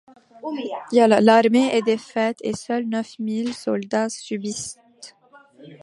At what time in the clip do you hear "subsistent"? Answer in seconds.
4.09-5.15